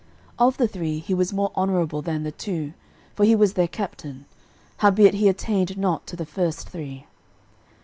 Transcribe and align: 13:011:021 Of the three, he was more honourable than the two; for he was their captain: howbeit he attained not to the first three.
13:011:021 0.39 0.47
Of 0.47 0.57
the 0.57 0.67
three, 0.67 0.97
he 0.97 1.13
was 1.13 1.31
more 1.31 1.51
honourable 1.55 2.01
than 2.01 2.23
the 2.23 2.31
two; 2.31 2.73
for 3.13 3.23
he 3.23 3.35
was 3.35 3.53
their 3.53 3.67
captain: 3.67 4.25
howbeit 4.77 5.13
he 5.13 5.29
attained 5.29 5.77
not 5.77 6.07
to 6.07 6.15
the 6.15 6.25
first 6.25 6.67
three. 6.67 7.05